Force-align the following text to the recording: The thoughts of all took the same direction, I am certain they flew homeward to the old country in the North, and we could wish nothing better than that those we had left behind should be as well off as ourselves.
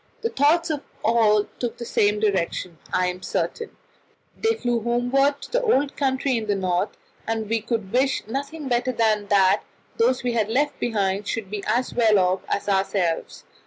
The 0.21 0.29
thoughts 0.31 0.71
of 0.71 0.81
all 1.03 1.45
took 1.59 1.77
the 1.77 1.85
same 1.85 2.19
direction, 2.19 2.79
I 2.91 3.05
am 3.05 3.21
certain 3.21 3.77
they 4.35 4.55
flew 4.55 4.81
homeward 4.81 5.43
to 5.43 5.51
the 5.51 5.61
old 5.61 5.95
country 5.95 6.37
in 6.37 6.47
the 6.47 6.55
North, 6.55 6.97
and 7.27 7.47
we 7.47 7.61
could 7.61 7.91
wish 7.93 8.25
nothing 8.25 8.67
better 8.67 8.91
than 8.93 9.27
that 9.27 9.61
those 9.97 10.23
we 10.23 10.33
had 10.33 10.49
left 10.49 10.79
behind 10.79 11.27
should 11.27 11.51
be 11.51 11.63
as 11.67 11.93
well 11.93 12.17
off 12.17 12.39
as 12.49 12.67
ourselves. 12.67 13.43